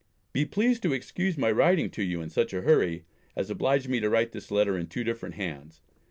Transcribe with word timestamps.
Be 0.33 0.45
pleased 0.45 0.81
to 0.81 0.93
excuse 0.93 1.37
my 1.37 1.51
writing 1.51 1.91
to 1.91 2.01
you 2.01 2.21
in 2.23 2.31
such 2.31 2.55
a 2.55 2.61
hurry, 2.63 3.05
as 3.35 3.51
obliged 3.51 3.87
me 3.87 3.99
to 3.99 4.09
write 4.09 4.31
this 4.31 4.49
letter 4.49 4.75
in 4.75 4.87
two 4.87 5.03
different 5.03 5.35
hands. 5.35 5.79